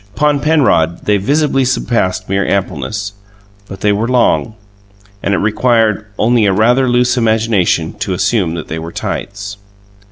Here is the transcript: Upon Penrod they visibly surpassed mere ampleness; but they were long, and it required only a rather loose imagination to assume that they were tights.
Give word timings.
Upon 0.15 0.39
Penrod 0.39 1.05
they 1.05 1.17
visibly 1.17 1.63
surpassed 1.63 2.27
mere 2.27 2.43
ampleness; 2.43 3.13
but 3.67 3.81
they 3.81 3.91
were 3.91 4.07
long, 4.07 4.55
and 5.21 5.35
it 5.35 5.37
required 5.37 6.07
only 6.17 6.47
a 6.47 6.51
rather 6.53 6.89
loose 6.89 7.17
imagination 7.17 7.93
to 7.99 8.13
assume 8.15 8.55
that 8.55 8.67
they 8.67 8.79
were 8.79 8.91
tights. 8.91 9.57